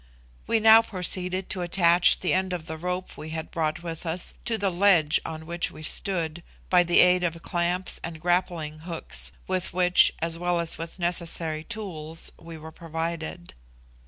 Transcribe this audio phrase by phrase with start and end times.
[0.47, 4.33] We now proceeded to attach the end of the rope we had brought with us
[4.45, 9.31] to the ledge on which we stood, by the aid of clamps and grappling hooks,
[9.47, 13.53] with which, as well as with necessary tools, we were provided.